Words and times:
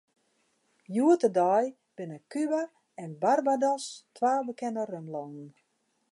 Hjoed-de-dei 0.93 1.65
binne 1.95 2.17
Kuba 2.31 2.61
en 3.03 3.11
Barbados 3.21 3.85
twa 4.15 4.33
bekende 4.47 4.81
rumlannen. 4.91 5.49